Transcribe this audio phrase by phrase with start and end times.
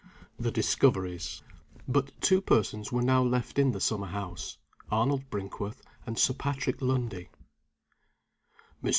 [0.39, 1.43] THE DISCOVERIES.
[1.87, 4.57] BUT two persons were now left in the summer house
[4.91, 7.29] Arnold Brinkworth and Sir Patrick Lundie.
[8.83, 8.89] "Mr.